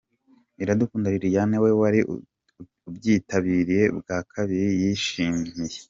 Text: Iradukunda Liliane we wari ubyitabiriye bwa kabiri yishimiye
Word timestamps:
Iradukunda 0.63 1.07
Liliane 1.13 1.57
we 1.63 1.71
wari 1.81 1.99
ubyitabiriye 2.89 3.83
bwa 3.97 4.17
kabiri 4.31 4.69
yishimiye 4.81 5.77